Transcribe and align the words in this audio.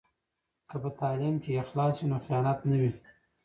که 0.69 0.75
په 0.83 0.89
تعلیم 0.99 1.35
کې 1.43 1.59
اخلاص 1.63 1.95
وي 1.97 2.07
نو 2.11 2.17
خیانت 2.25 2.59
نه 2.69 2.75
وي. 2.81 2.91